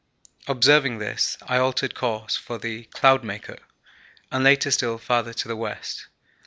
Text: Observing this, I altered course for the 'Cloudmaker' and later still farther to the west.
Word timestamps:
Observing 0.47 0.97
this, 0.97 1.37
I 1.43 1.57
altered 1.59 1.93
course 1.93 2.35
for 2.35 2.57
the 2.57 2.85
'Cloudmaker' 2.85 3.59
and 4.31 4.43
later 4.43 4.71
still 4.71 4.97
farther 4.97 5.31
to 5.33 5.47
the 5.47 5.55
west. 5.55 6.07